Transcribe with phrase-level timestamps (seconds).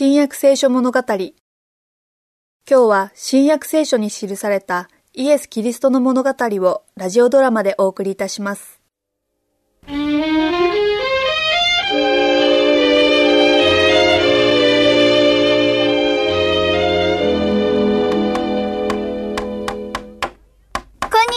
[0.00, 1.00] 新約聖書物語。
[1.08, 1.32] 今
[2.68, 8.80] 日は新約聖書に記されたイエス・キリストの物語をラジオドラマでお送りいたします。
[9.88, 10.06] こんに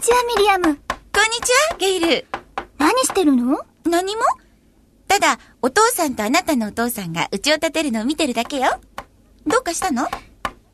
[0.00, 0.64] ちは、ミリアム。
[0.64, 0.78] こんに
[1.42, 2.24] ちは、ゲイル。
[2.78, 3.60] 何してるの？
[3.84, 4.22] 何も？
[5.08, 8.80] ただ、お父さんとあなたのお父さんが家を建てるのを見てるだけよ。
[9.46, 10.02] どうかしたの？
[10.02, 10.08] も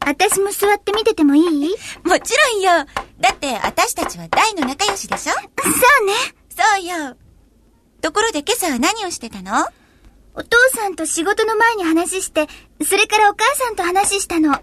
[0.05, 1.75] 私も座って見ててもいい？
[1.75, 2.87] ちろんよ。
[3.21, 5.33] だって、私たちは大の仲良しでしょ？
[5.33, 6.13] そうね。
[6.49, 7.17] そうよ。
[8.01, 9.67] ところで今朝は何をしてたの？
[10.35, 12.49] お父さんと仕事の前に話して、
[12.85, 14.61] それからお母さんと話したの。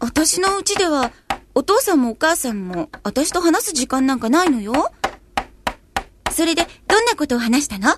[0.00, 1.12] 私の家では、
[1.54, 4.92] お父さんもお母さんも、私と話す時間なんかないのよ。
[6.32, 7.94] それで、どんなことを話したの？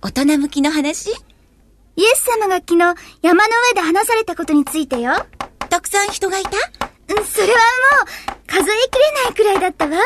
[0.00, 1.10] 大人向きの話？
[1.10, 1.12] イ
[2.04, 5.12] エス様が昨日山の上で話されたことについてよ。
[5.68, 6.50] たくさん人がいた？
[6.50, 7.56] うんそれはも
[8.04, 9.98] う、数えきれないくらいだったわ。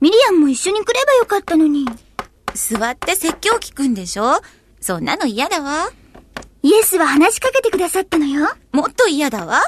[0.00, 1.84] ミリアムも一緒に来ればよかったのに。
[2.54, 4.40] 座って説教聞くんでしょ？
[4.80, 5.90] そんなの嫌だわ。
[6.62, 8.48] イエスは話しかけてくださったのよ。
[8.72, 9.60] もっと嫌だわ。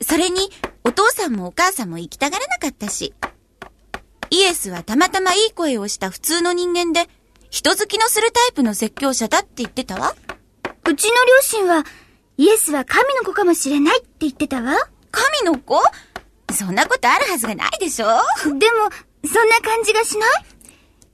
[0.00, 0.50] それに、
[0.82, 3.14] お父さんもお母さんも行きたがらなかったし。
[4.30, 7.08] イエスはたまたまいい声をした普通の人間で、
[7.50, 10.14] 人好きのするタイプの説教者だって言ってたわ。
[10.88, 11.84] うちの両親は、
[12.36, 14.76] イエスは神の子かもしれないって言ってたわ。
[15.10, 15.80] 神の子？
[16.52, 18.18] そんなことあるはずがないでしょでも、
[19.24, 20.30] そんな感じがしない？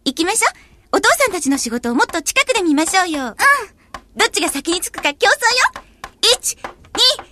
[0.07, 0.49] 行きましょ
[0.93, 0.97] う。
[0.97, 3.29] お父さんたちの仕事をもっと近くで見ましょうよ。
[3.29, 3.35] うん。
[4.15, 5.85] どっちが先に着くか競争よ。
[6.39, 7.32] 1、2、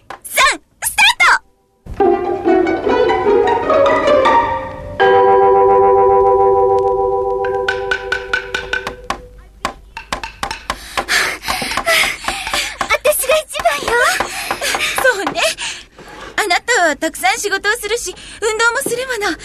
[17.10, 19.36] たくさん仕事をするし、運動もするもの。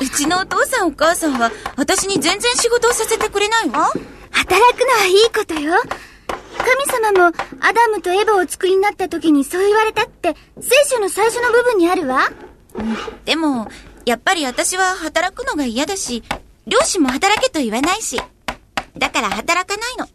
[0.00, 3.90] うちのお父さんお母さんは、私に全然仕事をさせてくれないわ。
[4.30, 5.74] 働くのはいいことよ。
[6.28, 12.30] 神様もアダムとエヴァを作りになった時にそう言われたって聖書の最初の部分にあるわ。
[13.24, 13.68] でも、
[14.04, 16.22] やっぱり私は働くのが嫌だし、
[16.68, 18.22] 両親も働けと言わないし。
[18.96, 20.08] だから働かないの。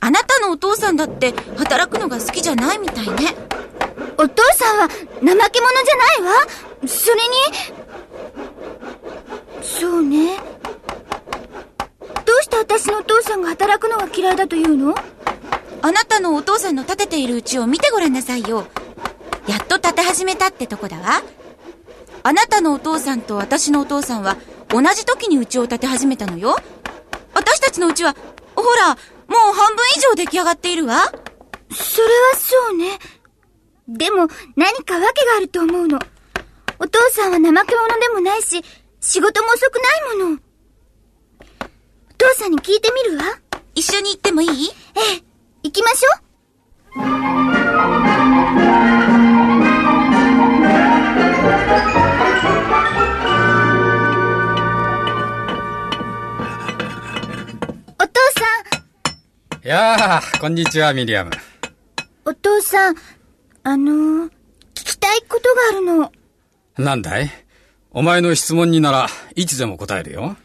[0.00, 3.45] あなたのお父さんだって働くのが好きじゃないみたいね。
[4.18, 6.32] お父さんは怠け者じゃないわ。
[6.86, 7.20] それに、
[9.62, 10.38] そうね。
[12.24, 14.94] どうして私のお父さんが働くのが嫌いだというの？
[15.82, 18.66] あなたのお父さんの建てている家を見てごらんなさいよ。
[19.46, 21.22] やっと建て始めたってとこだわ。
[22.22, 24.36] あなたのお父さんと私のお父さんは
[24.68, 26.56] 同じ時に家を建て始めたのよ。
[27.34, 28.16] 私たちの家は、
[28.56, 28.98] ほら、も
[29.52, 31.02] う半分以上出来上がっているわ。
[31.70, 32.98] それはそうね。
[33.88, 34.26] でも
[34.56, 36.00] 何か訳があると思うの。
[36.80, 38.60] お父さんは怠け者でもないし、
[39.00, 39.80] 仕事も遅くな
[40.14, 40.40] いもの。
[42.10, 43.24] お父さんに聞いてみるわ。
[43.76, 44.48] 一緒に行ってもいい？
[44.96, 45.22] ええ、
[45.62, 46.22] 行きましょう。
[57.98, 58.46] お父さ
[59.58, 61.30] ん、やあ、こんにちは、ミリアム。
[62.24, 62.96] お父さん、
[63.68, 64.30] あのー、聞
[64.74, 66.12] きたいことがあるの。
[66.78, 67.28] なんだい？
[67.90, 70.36] お前の質問にならいつでも答えるよ。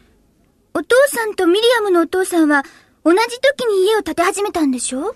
[0.74, 2.64] お父さんとミリアムのお父さんは
[3.04, 5.14] 同じ時に家を建て始めたんでしょ？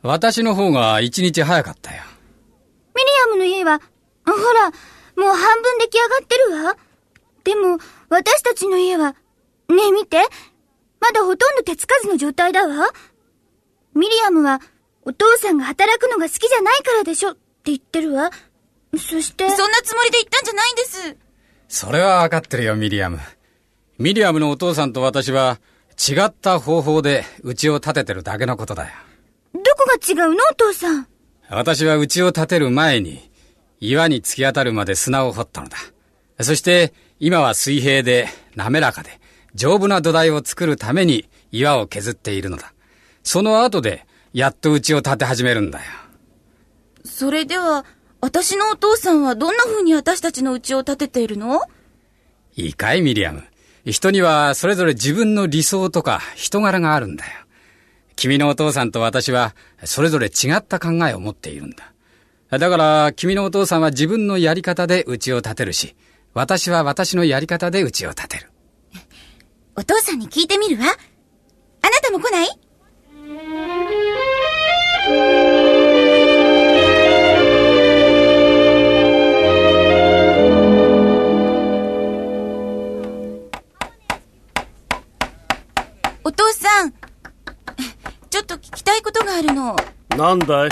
[0.00, 2.02] 私の方が一日早かったよ。
[2.96, 3.82] ミリアムの家は、
[4.24, 6.76] ほら、もう半分出来上がってるわ。
[7.44, 7.76] でも、
[8.08, 9.10] 私たちの家は、
[9.68, 10.16] ねえ見て、
[11.00, 12.88] まだほとんど手つかずの状態だわ。
[13.94, 14.62] ミリアムは、
[15.04, 17.34] お父さんが働くのが好きじゃないからでしょ
[17.70, 18.30] 言ってるわ。
[18.92, 21.16] そして、そんなつもりで言ったんじゃないんです。
[21.68, 23.18] それはわかってるよ、ミリアム。
[23.98, 25.58] ミリアムのお父さんと私は
[25.96, 28.90] 違った方法で家を建ててるだけのことだよ。
[29.54, 31.06] どこが違うのお父さん？
[31.48, 33.30] 私は家を建てる前に
[33.78, 35.76] 岩に突き当たるまで砂を掘ったのだ。
[36.40, 39.20] そして今は水平で滑らかで
[39.54, 42.72] 丈夫な土台を作るために岩を削っているのだ。
[43.22, 45.84] その後でやっと家を建て始めるんだよ。
[47.04, 47.84] それでは、
[48.20, 51.62] 私のお父さんはどんな風に私たちの家を建てているの？
[52.54, 53.42] いいかい、ミリアム。
[53.84, 57.30] 人にはそれぞれ自分の理想とか人柄があるんだよ。
[58.14, 62.58] 君のお父さんと私はそれぞれ違った考えを持っているんだ。
[62.58, 65.96] だから君のお父さんは自分のやり方で家を建てるし、
[66.34, 68.52] 私は私のやり方で家を建てる。
[69.74, 70.84] お父さんに聞いてみるわ。
[70.84, 72.48] あなたも来ない？
[90.16, 90.68] なんだい？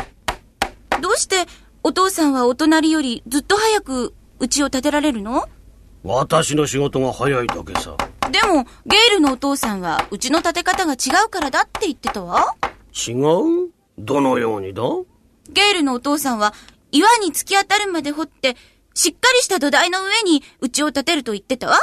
[1.00, 1.47] どうして
[1.82, 5.49] お父さんはお隣よりずっと早く家を建てられるの？
[6.02, 7.97] 私の仕事が早いだけさ。
[8.31, 12.55] でも、ゲールのお父さんは、うちの建て方が違うからだって言ってたわ。
[13.06, 13.70] 違う？
[13.99, 14.82] どのようにだ？
[15.50, 16.55] ゲールのお父さんは、
[16.91, 18.56] 岩に突き当たるまで掘って、
[18.94, 21.69] しっかりした土台の上に家を建てると言ってた？
[21.69, 21.79] わ。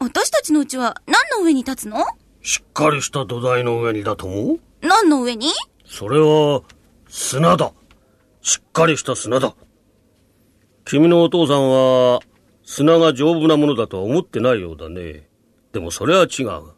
[0.00, 2.04] 私たちの家は何の上に立つの？
[2.42, 4.60] しっかりした土台の上にだと思う？
[4.84, 5.48] 何の上に？
[5.86, 6.62] それは、
[7.08, 7.72] 砂だ。
[8.42, 9.54] しっかりした砂だ。
[10.84, 12.20] 君のお父さんは、
[12.64, 15.26] 砂が丈夫なものだとは思ってないようだね。
[15.72, 16.72] でもそれは違う。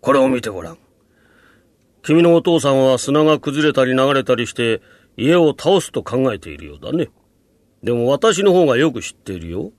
[0.00, 0.78] これを見てごらん。
[2.02, 4.82] 君のお父さんは砂が崩れたり流れたりして
[5.16, 7.10] 家を倒すと考えているようだね。
[7.82, 9.70] でも私の方がよく知っているよ。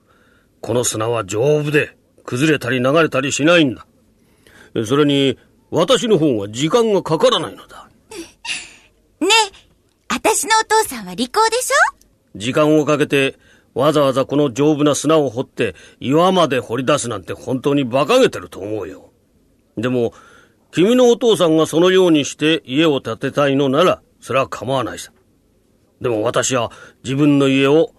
[0.61, 3.85] この砂は丈夫で崩れたり流れたりしないんだ。
[4.85, 5.37] それに
[5.75, 7.89] 私の方が時間がかからないのだ。
[9.19, 9.31] ねえ、
[10.07, 11.95] 私のお父さんは利口でしょ？
[12.35, 13.39] 時間をかけて、
[13.73, 19.09] わざわざこの丈夫な砂を掘って岩まで掘り出すなんて本当に馬鹿げてると思うよ。
[19.75, 20.13] でも、
[20.71, 25.11] 君のお父さんがそのようにして家を建てたいのなら、それは構わないさ。
[26.01, 26.71] でも私は
[27.03, 27.91] 自分の家を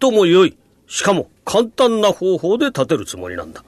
[0.00, 0.56] 最も良い、
[0.88, 3.62] しかも簡単な方法で建てるつもりなんだ。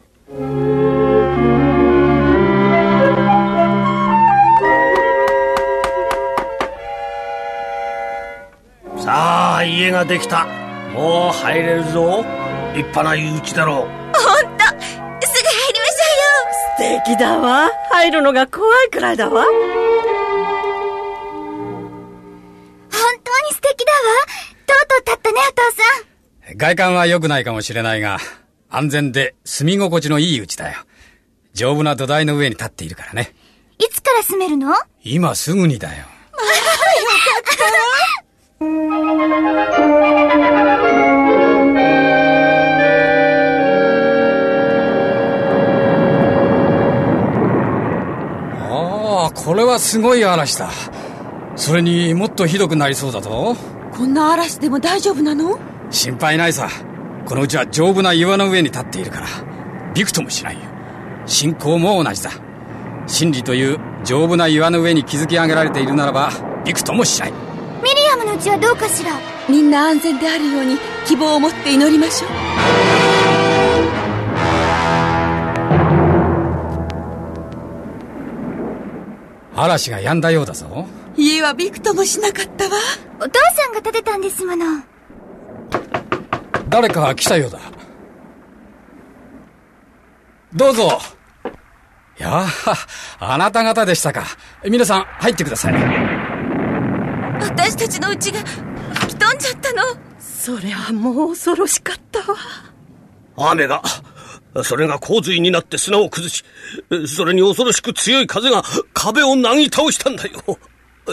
[9.65, 10.47] さあ、家ができた。
[10.93, 12.23] もう入れるぞ。
[12.75, 13.77] 立派な家だろう。
[13.77, 17.71] ほんとすぐ入りましょうよ素敵だわ。
[17.91, 19.43] 入るのが怖いくらいだわ。
[19.43, 19.51] 本
[22.91, 24.01] 当に素敵だわ。
[24.67, 25.63] とうとう立ったね、お父
[26.49, 26.59] さん。
[26.59, 28.19] 外観は良くないかもしれないが、
[28.69, 30.81] 安全で住み心地のいい家だよ。
[31.55, 33.35] 丈夫な土台の上に立っているからね。
[33.79, 34.75] いつから住めるの？
[35.03, 36.05] 今すぐにだよ。
[36.05, 37.71] よかったわ。
[48.67, 50.71] ああ、これはすごい嵐だ。
[51.57, 53.57] それにもっとひどくなりそうだぞ。
[53.93, 55.59] こんな嵐でも大丈夫なの？
[55.91, 56.69] 心配ないさ。
[57.27, 59.27] このうちは丈夫な岩の上に立っているから、
[59.95, 60.63] びくともしないよ。
[61.27, 62.31] 信仰も同じだ。
[63.07, 66.31] 真理という丈夫な岩の上に築き上げられているならば、
[66.65, 67.33] びくともしない。
[68.35, 69.13] の家はどうかしら？
[69.49, 70.77] みんな安全であるように
[71.07, 72.31] 希望を持って祈りましょう。
[79.57, 80.87] 嵐が止んだようだぞ。
[81.17, 82.71] 家はびくともしなかったわ。
[83.21, 84.83] お父さんが建てたんですもの。
[86.69, 87.61] 誰か来たようだ。
[90.53, 90.99] どうぞ。
[92.19, 92.47] いや
[93.21, 94.25] あなた方でしたか。
[94.65, 96.04] 皆さん入ってください
[97.41, 98.39] 私たちの家が
[98.95, 99.83] 吹き飛んじゃったの。
[100.19, 102.37] それはもう恐ろしかったわ。
[103.53, 103.83] 雨が
[104.63, 106.45] それが洪水になって砂を崩し
[107.07, 110.59] それに恐ろしく強い風が壁をなぎ倒したんだよ。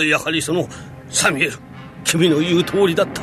[0.03, 0.67] やはりその
[1.09, 1.57] サミュエル
[2.03, 3.21] 君の言う通りだった。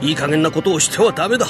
[0.00, 1.46] いい加減なことをしてはダメだ。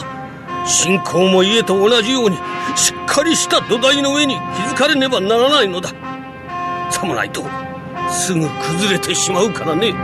[0.66, 2.36] 信仰も家と同じように
[2.76, 4.36] しっかりした土台の上に
[4.68, 5.90] 築かれねばならないのだ。
[6.90, 7.44] さもないと
[8.10, 9.94] すぐ崩れてしまうからね